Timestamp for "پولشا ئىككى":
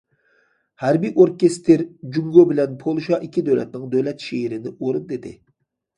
2.85-3.45